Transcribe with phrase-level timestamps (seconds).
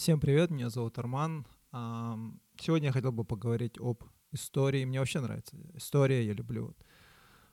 [0.00, 1.46] Всем привет, меня зовут Арман.
[2.58, 4.86] Сегодня я хотел бы поговорить об истории.
[4.86, 6.74] Мне вообще нравится история, я люблю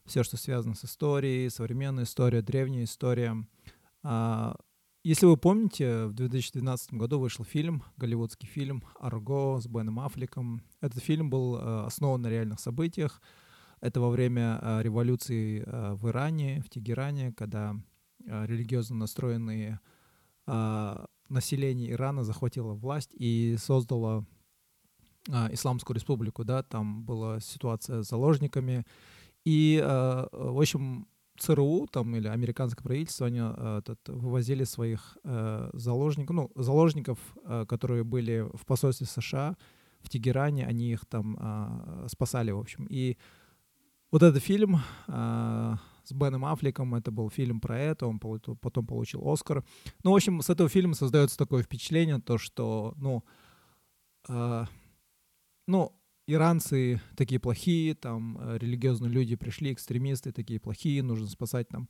[0.05, 3.35] все, что связано с историей, современная история, древняя история.
[4.01, 4.55] А,
[5.03, 10.63] если вы помните, в 2012 году вышел фильм, голливудский фильм «Арго» с Беном Аффлеком.
[10.79, 13.21] Этот фильм был э, основан на реальных событиях.
[13.81, 17.75] Это во время э, революции в Иране, в Тегеране, когда
[18.25, 19.81] религиозно настроенные
[21.29, 24.25] население Ирана захватило власть и создало
[25.29, 28.85] а, Исламскую республику, да, там была ситуация с заложниками,
[29.45, 31.07] и, а, в общем,
[31.37, 37.65] ЦРУ там или американское правительство, они а, этот, вывозили своих а, заложников, ну, заложников, а,
[37.65, 39.57] которые были в посольстве США
[39.99, 43.17] в Тегеране, они их там а, спасали, в общем, и
[44.11, 45.77] вот этот фильм а,
[46.07, 46.95] с Беном Аффлеком.
[46.95, 49.63] Это был фильм про это, он потом получил Оскар.
[50.03, 53.23] Ну, в общем, с этого фильма создается такое впечатление, то, что, ну,
[54.29, 54.65] э,
[55.67, 55.93] ну,
[56.27, 61.89] иранцы такие плохие, там э, религиозные люди пришли, экстремисты такие плохие, нужно спасать там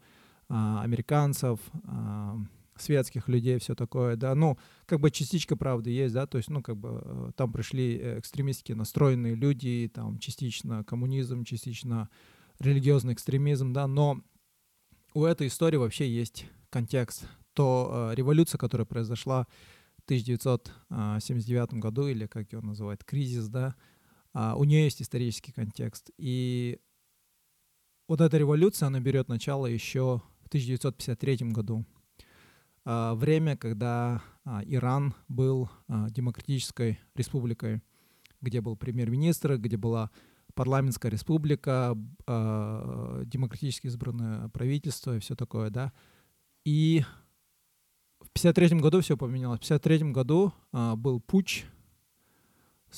[0.50, 2.36] э, американцев, э,
[2.82, 6.62] светских людей, все такое, да, ну, как бы частичка правды есть, да, то есть, ну,
[6.62, 12.10] как бы э, там пришли экстремистски настроенные люди, там частично коммунизм, частично
[12.60, 14.22] религиозный экстремизм, да, но
[15.14, 17.28] у этой истории вообще есть контекст.
[17.54, 19.48] То э, революция, которая произошла
[19.98, 23.76] в 1979 году, или как его называют, кризис, да,
[24.34, 26.12] э, у нее есть исторический контекст.
[26.18, 26.80] И
[28.08, 31.86] вот эта революция, она берет начало еще в 1953 году.
[32.86, 37.82] Э, время, когда э, Иран был э, демократической республикой,
[38.40, 40.10] где был премьер-министр, где была
[40.58, 45.94] парламентская республика, э, демократически избранное правительство и все такое, да.
[46.66, 47.06] И
[48.20, 49.60] в 53 году все поменялось.
[49.60, 51.66] В 53 году э, был путч,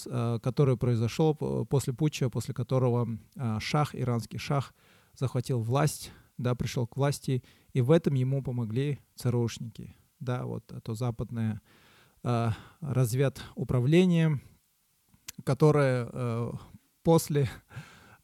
[0.05, 4.73] э, который произошел после путча, после которого э, шах, иранский шах,
[5.13, 7.43] захватил власть, да, пришел к власти,
[7.73, 11.61] и в этом ему помогли ЦРУшники, да, вот это западное
[12.23, 14.39] э, разведуправление,
[15.43, 16.51] которое э,
[17.09, 17.49] после,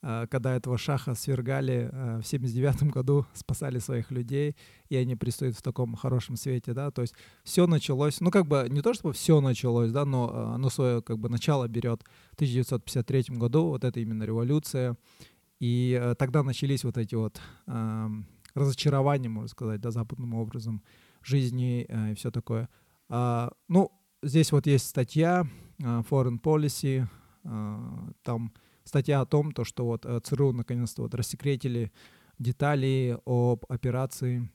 [0.04, 4.56] э, когда этого шаха свергали э, в 79 году, спасали своих людей,
[4.90, 8.68] и они пристают в таком хорошем свете, да, то есть все началось, ну, как бы,
[8.70, 12.36] не то чтобы все началось, да, но э, оно свое, как бы, начало берет в
[12.36, 14.96] 1953 году, вот это именно революция,
[15.60, 20.84] и тогда начались вот эти вот эм, разочарования, можно сказать, да, западным образом
[21.24, 22.70] жизни и все такое.
[23.10, 23.92] А, ну,
[24.22, 25.48] здесь вот есть статья
[25.80, 27.08] Foreign Policy,
[28.24, 28.52] там
[28.86, 31.92] статья о том, то, что вот э, ЦРУ наконец-то вот рассекретили
[32.40, 34.50] детали об операции,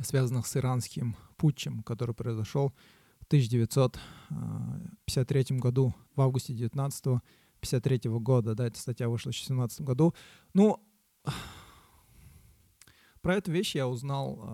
[0.00, 2.74] связанных с иранским путчем, который произошел
[3.20, 7.22] в 1953 э, году, в августе 19
[7.60, 10.14] 53 года, да, эта статья вышла в 2017 году.
[10.52, 10.78] Ну,
[13.22, 14.46] про эту вещь я узнал э,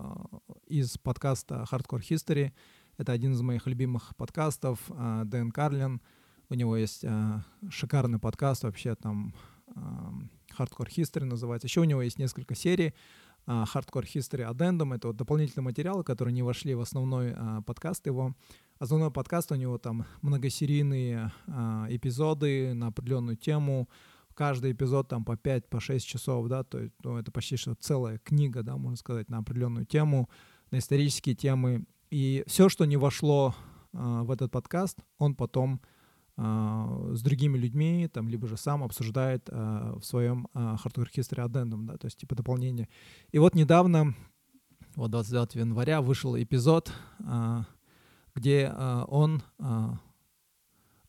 [0.66, 2.52] из подкаста Hardcore History.
[2.98, 4.78] Это один из моих любимых подкастов.
[4.88, 6.02] Дэн Карлин—
[6.52, 7.40] у него есть э,
[7.70, 9.34] шикарный подкаст вообще там
[9.74, 11.66] Hardcore History называется.
[11.66, 12.92] Еще у него есть несколько серий.
[13.46, 18.36] Hardcore History Addendum— это вот дополнительные материалы, которые не вошли в основной uh, подкаст его.
[18.78, 23.88] Основной подкаст у него там многосерийные uh, эпизоды на определенную тему.
[24.34, 28.18] Каждый эпизод там по 5-6 по часов, да, то есть ну, это почти что целая
[28.18, 30.28] книга, да, можно сказать, на определенную тему,
[30.70, 31.86] на исторические темы.
[32.10, 33.54] И все, что не вошло
[33.92, 36.01] в этот подкаст, он потом а,
[36.36, 41.84] с другими людьми, там, либо же сам обсуждает а, в своем а, Hardware History Addendum,
[41.84, 42.88] да, то есть типа дополнение.
[43.32, 44.14] И вот недавно,
[44.96, 46.90] вот 29 января, вышел эпизод,
[48.34, 48.72] где
[49.08, 49.42] он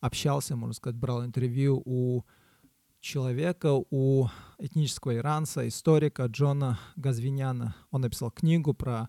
[0.02, 2.24] общался, можно сказать, брал интервью у
[3.00, 4.28] человека, у
[4.60, 7.76] этнического иранца, историка Джона Газвиняна.
[7.92, 9.08] Он написал книгу про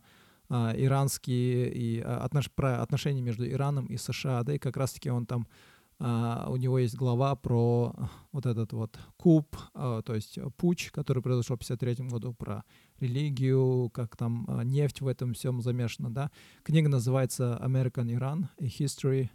[0.49, 5.49] иранские и отнош, про отношения между Ираном и США, да, и как раз-таки он там
[6.01, 7.95] Uh, у него есть глава про
[8.33, 12.65] вот этот вот куб, uh, то есть путь, который произошел в 1953 году, про
[12.99, 16.33] религию, как там uh, нефть в этом всем замешана, да.
[16.65, 19.29] Книга называется American Iran, a History,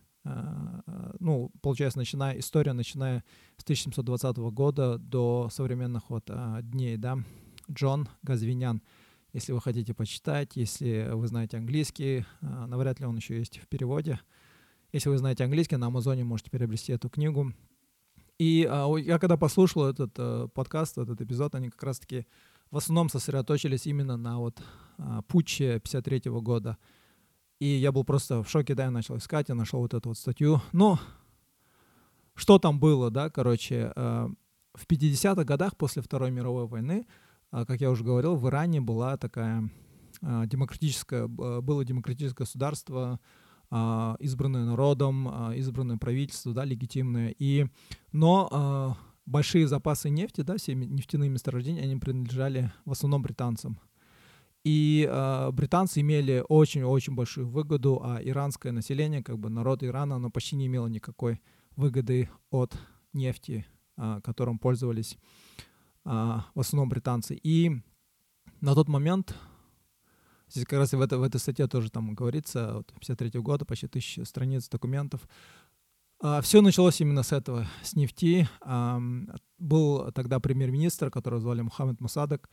[1.19, 3.23] ну, получается, начиная, история, начиная
[3.55, 6.29] с 1720 года до современных вот
[6.61, 7.19] дней, да.
[7.71, 8.83] Джон Газвинян,
[9.31, 14.19] если вы хотите почитать, если вы знаете английский, навряд ли он еще есть в переводе,
[14.91, 17.53] если вы знаете английский, на Амазоне можете приобрести эту книгу.
[18.37, 22.25] И а, я когда послушал этот а, подкаст, этот эпизод, они как раз-таки
[22.71, 24.61] в основном сосредоточились именно на вот
[24.97, 26.77] а, путче 53 года.
[27.59, 30.17] И я был просто в шоке, да, я начал искать, я нашел вот эту вот
[30.17, 30.61] статью.
[30.71, 30.99] Но
[32.39, 34.29] что там было, да, короче, э,
[34.73, 37.05] в 50-х годах после Второй мировой войны,
[37.51, 39.69] э, как я уже говорил, в Иране была такая
[40.21, 43.19] э, демократическое, было демократическое государство,
[43.71, 47.35] избранное народом, избранное правительство, да, легитимное.
[47.37, 47.67] И,
[48.11, 48.97] но
[49.29, 53.79] большие запасы нефти, да, все нефтяные месторождения, они принадлежали в основном британцам.
[54.63, 60.29] И э, британцы имели очень-очень большую выгоду, а иранское население, как бы народ Ирана, оно
[60.29, 61.41] почти не имело никакой
[61.77, 62.77] выгоды от
[63.13, 63.65] нефти,
[63.97, 65.17] э, которым пользовались
[66.05, 67.39] э, в основном британцы.
[67.41, 67.71] И
[68.59, 69.33] на тот момент,
[70.49, 73.87] здесь как раз в, это, в этой статье тоже там говорится, вот 53 года, почти
[73.87, 75.27] тысяча страниц документов,
[76.23, 78.47] э, все началось именно с этого, с нефти.
[78.65, 78.99] Э,
[79.57, 82.49] был тогда премьер-министр, которого звали Мухаммед Мусадок,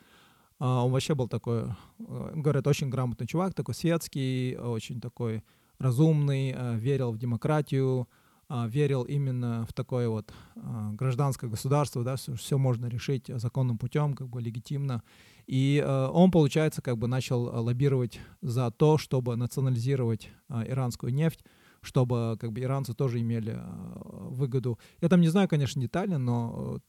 [0.58, 1.64] а, он вообще был такой,
[1.98, 5.42] э, говорят, очень грамотный чувак, такой светский, очень такой
[5.78, 12.16] разумный, э, верил в демократию, а, верил именно в такое вот а, гражданское государство, да,
[12.16, 15.02] все, все можно решить законным путем, как бы легитимно.
[15.46, 21.44] И э, он, получается, как бы начал лоббировать за то, чтобы национализировать иранскую нефть,
[21.82, 23.60] чтобы как бы иранцы тоже имели
[24.04, 24.78] выгоду.
[25.00, 26.80] Я там не знаю, конечно, детально, но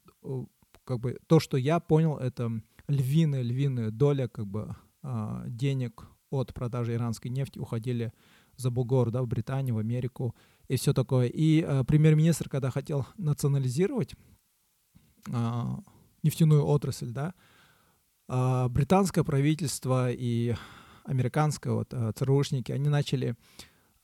[0.84, 2.50] как бы то, что я понял, это
[2.88, 8.12] львиная, львиная доля как бы а, денег от продажи иранской нефти уходили
[8.56, 10.34] за бугор, да, в Британию, в Америку
[10.68, 11.26] и все такое.
[11.26, 14.14] И э, премьер-министр, когда хотел национализировать
[15.26, 15.64] э,
[16.22, 17.34] нефтяную отрасль, да,
[18.28, 20.54] э, британское правительство и
[21.04, 23.34] американское вот э, ЦРУшники, они начали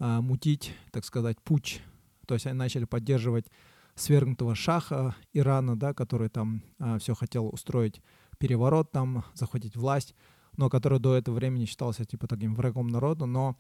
[0.01, 1.83] э, мутить, так сказать, путь,
[2.27, 3.47] то есть они начали поддерживать
[3.95, 8.01] свергнутого шаха Ирана, да, который там э, все хотел устроить
[8.39, 10.15] переворот там, захватить власть,
[10.57, 13.57] но который до этого времени считался типа таким врагом народа, но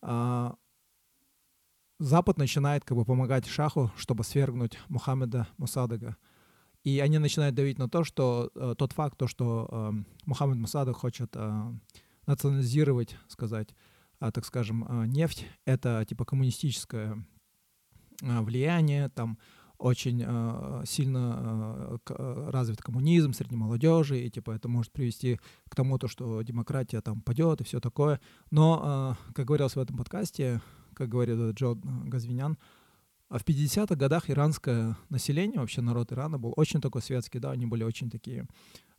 [0.00, 0.56] а,
[2.02, 6.16] Запад начинает как бы помогать Шаху, чтобы свергнуть Мухаммеда Мусадага.
[6.82, 9.92] И они начинают давить на то, что э, тот факт, то, что э,
[10.26, 11.72] Мухаммед Мусадаг хочет э,
[12.26, 13.68] национализировать, сказать,
[14.20, 17.24] э, так скажем, э, нефть, это типа коммунистическое
[18.20, 19.38] э, влияние, там
[19.78, 25.38] очень э, сильно э, э, развит коммунизм среди молодежи, и типа это может привести
[25.68, 28.20] к тому, то, что демократия там падет и все такое.
[28.50, 30.60] Но, э, как говорилось в этом подкасте,
[30.94, 32.58] как говорит Джо Газвинян,
[33.28, 37.64] а в 50-х годах иранское население, вообще народ Ирана был очень такой светский, да, они
[37.64, 38.46] были очень такие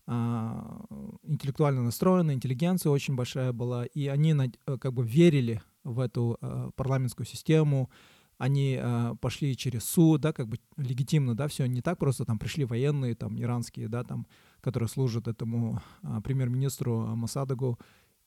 [0.08, 0.84] а,
[1.24, 6.72] интеллектуально настроены, интеллигенция очень большая была, и они э, как бы верили в эту а,
[6.76, 7.90] парламентскую систему,
[8.38, 12.40] они э, пошли через суд, да, как бы легитимно, да, все не так просто, там
[12.40, 14.28] пришли военные, там, иранские, да, там,
[14.60, 17.80] которые служат этому э, премьер-министру Масадагу,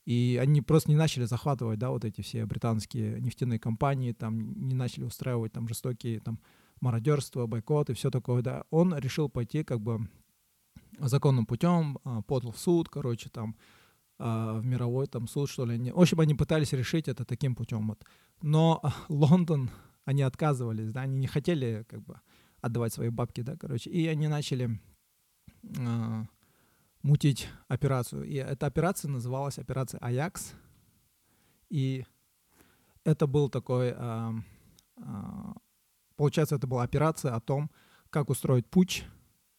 [0.06, 4.75] и они просто не начали захватывать, да, вот эти все британские нефтяные компании, там, не
[4.75, 6.41] начали устраивать там жестокие, там,
[6.81, 8.64] мародерство, бойкот и все такое, да.
[8.70, 10.08] Он решил пойти, как бы,
[10.99, 13.56] законным путем, э, подал в суд, короче, там,
[14.19, 15.75] в мировой там суд, что ли.
[15.75, 17.88] Они, в общем, они пытались решить это таким путем.
[17.88, 18.03] Вот.
[18.43, 19.70] Но Лондон
[20.06, 22.20] они отказывались, да, они не хотели как бы
[22.61, 24.81] отдавать свои бабки, да, короче, и они начали
[25.62, 26.25] э,
[27.06, 28.25] мутить операцию.
[28.25, 30.55] И эта операция называлась операция Аякс,
[31.70, 32.05] и
[33.05, 34.32] это был такой, э,
[34.97, 35.03] э,
[36.17, 37.70] получается, это была операция о том,
[38.10, 39.05] как устроить путь,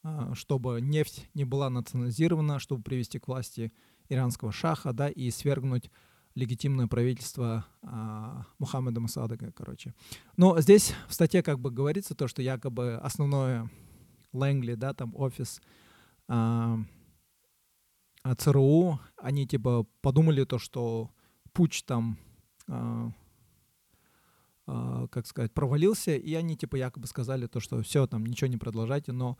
[0.04, 3.72] э, чтобы нефть не была национализирована, чтобы привести к власти
[4.10, 5.90] иранского шаха, да, и свергнуть
[6.34, 9.92] легитимное правительство а, Мухаммеда Мусадага, короче.
[10.36, 13.68] Но здесь в статье как бы говорится то, что якобы основное
[14.32, 15.60] Лэнгли, да, там офис
[16.28, 16.97] а, а
[18.36, 21.10] ЦРУ, они типа подумали то, что
[21.52, 22.18] путь там,
[22.66, 23.12] а,
[24.66, 28.56] а, как сказать, провалился, и они типа якобы сказали то, что все, там ничего не
[28.56, 29.38] продолжайте, но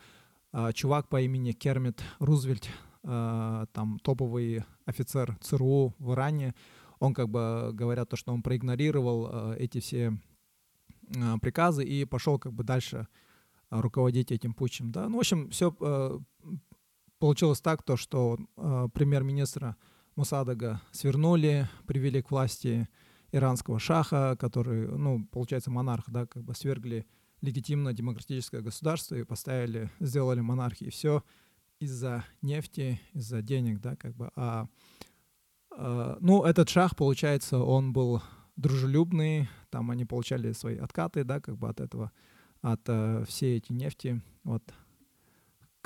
[0.53, 2.69] а, чувак по имени Кермит Рузвельт,
[3.03, 6.55] а, там топовый офицер ЦРУ в Иране,
[6.99, 10.19] он как бы говорят то, что он проигнорировал э, эти все
[11.15, 13.07] э, приказы и пошел как бы дальше
[13.71, 14.91] э, руководить этим путчем.
[14.91, 15.09] Да?
[15.09, 16.19] Ну, в общем, все э,
[17.19, 19.77] получилось так, то, что э, премьер-министра
[20.17, 22.89] Мусадага свернули, привели к власти
[23.31, 27.07] иранского шаха, который, ну, получается, монарх, да, как бы свергли
[27.41, 30.91] легитимно демократическое государство и поставили, сделали монархии.
[30.91, 31.23] Все
[31.79, 34.31] из-за нефти, из-за денег, да, как бы.
[34.35, 34.67] А
[35.79, 38.21] Э, ну, этот шах, получается, он был
[38.57, 42.11] дружелюбный, там они получали свои откаты, да, как бы от этого,
[42.61, 44.21] от uh, всей эти нефти.
[44.43, 44.63] Вот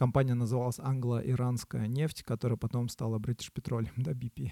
[0.02, 4.50] компания называлась Англо-Иранская нефть, которая потом стала British Petroleum, да, BP.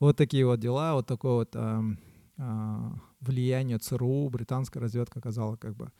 [0.00, 1.96] Вот такие вот дела, вот такой вот uh,
[2.36, 5.90] а, влияние ЦРУ, британская разведка оказала как бы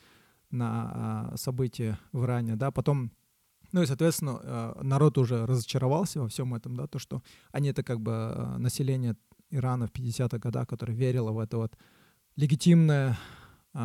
[0.50, 3.12] на а, события в Иране, да, потом
[3.72, 7.82] ну и, соответственно, а, народ уже разочаровался во всем этом, да, то, что они это
[7.82, 9.16] как бы население
[9.50, 11.78] Ирана в 50-х годах, которое верило в это вот
[12.36, 13.16] легитимное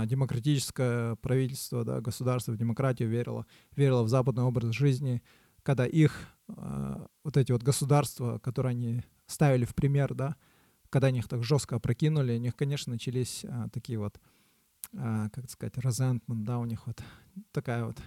[0.05, 3.45] демократическое правительство, да, государство в демократию верило,
[3.75, 5.21] верило в западный образ жизни,
[5.61, 10.35] когда их вот эти вот государства, которые они ставили в пример, да,
[10.89, 14.19] когда они их так жестко опрокинули, у них, конечно, начались а, такие вот,
[14.95, 17.01] а, как сказать, resentment, да, у них вот
[17.51, 17.97] такая вот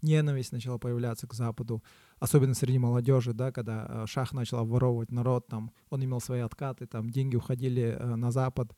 [0.00, 1.84] ненависть начала появляться к Западу,
[2.18, 6.86] особенно среди молодежи, да, когда а, Шах начал обворовывать народ, там, он имел свои откаты,
[6.86, 8.74] там, деньги уходили а, на Запад, а,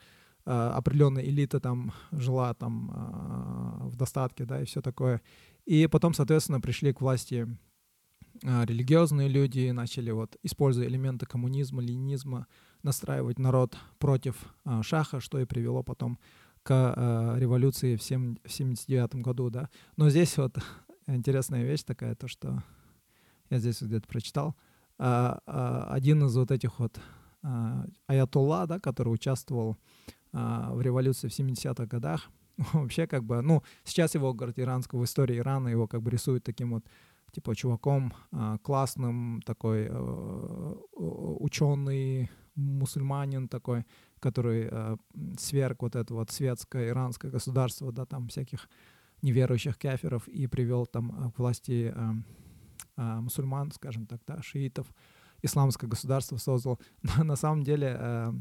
[0.49, 5.21] определенная элита там жила там а, в достатке, да, и все такое.
[5.67, 7.47] И потом, соответственно, пришли к власти
[8.45, 12.47] а, религиозные люди, начали вот, используя элементы коммунизма, ленинизма,
[12.83, 14.37] настраивать народ против
[14.83, 16.19] Шаха, что и привело потом
[16.62, 19.69] к революции в 1979 году, да.
[19.97, 20.59] Но здесь вот
[21.07, 22.62] интересная вещь такая, то что
[23.50, 24.55] я здесь где-то прочитал,
[24.97, 27.00] один из вот этих вот
[27.43, 29.76] а, аятолла, да, который участвовал
[30.32, 32.30] а, в революции в 70-х годах,
[32.73, 36.44] вообще как бы, ну, сейчас его, говорит, иранского в истории Ирана его как бы рисуют
[36.44, 36.85] таким вот
[37.32, 43.85] типа чуваком а, классным, такой а, ученый, мусульманин такой,
[44.20, 44.97] который э,
[45.38, 48.68] сверг вот это вот светское иранское государство, да, там всяких
[49.23, 52.12] неверующих кафиров и привел там э, к власти э,
[52.97, 54.92] э, мусульман, скажем так, да, шиитов,
[55.42, 56.80] исламское государство создал.
[57.23, 58.32] На самом деле э,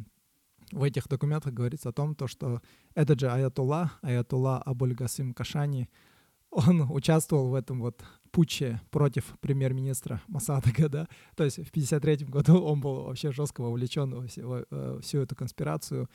[0.71, 2.61] в этих документах говорится о том, то, что
[2.93, 5.89] этот же Аятулла, Аятулла Абуль Гасим Кашани,
[6.49, 12.61] он участвовал в этом вот путче против премьер-министра Масадага, да, то есть в 53 году
[12.61, 16.09] он был вообще жестко вовлечен во, все, во э, всю эту конспирацию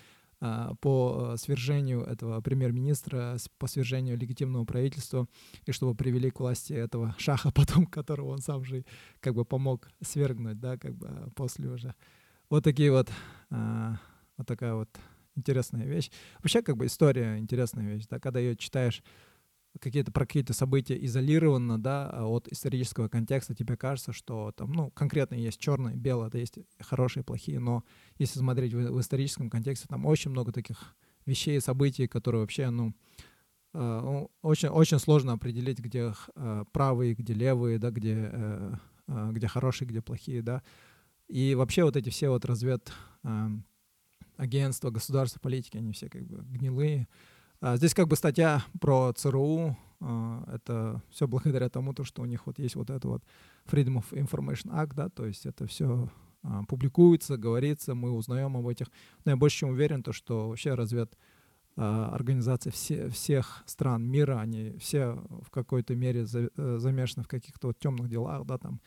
[0.44, 5.28] а, по свержению этого премьер-министра, по свержению легитимного правительства,
[5.66, 8.84] и чтобы привели к власти этого шаха потом, которого он сам же
[9.20, 11.94] как бы помог свергнуть, да, как бы а, после уже.
[12.50, 13.08] Вот такие вот,
[13.50, 13.98] а,
[14.36, 14.88] вот такая вот
[15.34, 16.10] интересная вещь.
[16.38, 19.02] Вообще, как бы история интересная вещь, да, когда ее читаешь
[19.80, 24.90] какие-то про какие-то события изолированно, да, а от исторического контекста, тебе кажется, что там, ну,
[24.90, 27.84] конкретно есть черное, белое, это есть хорошие, плохие, но
[28.18, 32.94] если смотреть в, в историческом контексте, там очень много таких вещей, событий, которые вообще, ну,
[33.72, 38.74] э, очень, очень сложно определить, где э, правые, где левые, да, где, э,
[39.08, 40.62] э, где хорошие, где плохие, да.
[41.28, 43.48] И вообще вот эти все вот развед э,
[44.42, 47.08] агентства, государства, политики, они все как бы гнилые,
[47.62, 49.76] а, здесь как бы статья про ЦРУ.
[50.00, 53.22] А, это все благодаря тому, то, что у них вот есть вот это вот
[53.66, 56.10] Freedom of Information Act, да, то есть это все
[56.42, 58.88] а, публикуется, говорится, мы узнаем об этих.
[59.24, 61.16] Но я больше чем уверен, то, что вообще развед
[61.74, 67.78] организации все, всех стран мира, они все в какой-то мере э, замешаны в каких-то вот
[67.78, 68.78] темных делах, да, там,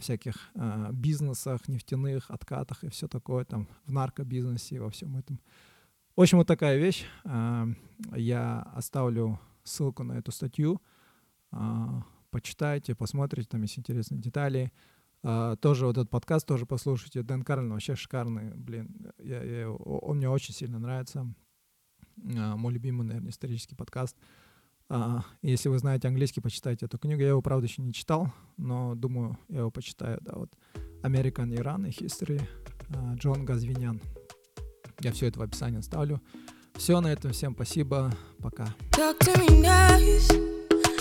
[0.00, 5.40] всяких э, бизнесах, нефтяных, откатах и все такое, там, в наркобизнесе и во всем этом.
[6.16, 7.06] В общем, вот такая вещь.
[7.24, 7.66] А,
[8.14, 10.82] я оставлю ссылку на эту статью.
[11.52, 14.72] А, почитайте, посмотрите, там есть интересные детали.
[15.22, 17.22] А, тоже вот этот подкаст тоже послушайте.
[17.22, 19.12] Дэн Карлин вообще шикарный, блин.
[19.18, 21.32] Я, я, он мне очень сильно нравится.
[22.16, 24.16] Мой любимый, наверное, исторический подкаст.
[25.42, 27.20] Если вы знаете английский, почитайте эту книгу.
[27.22, 30.18] Я его, правда, еще не читал, но думаю, я его почитаю.
[30.20, 30.50] Да, вот
[31.02, 32.42] American Iran и History.
[33.14, 34.00] Джон Газвинян.
[35.00, 36.20] Я все это в описании оставлю.
[36.74, 37.30] Все на этом.
[37.32, 38.12] Всем спасибо.
[38.40, 38.64] Пока.
[38.90, 40.28] Talk to me nice,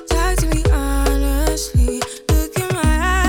[0.08, 2.00] talk to me honestly.
[2.30, 3.29] Look in my eyes.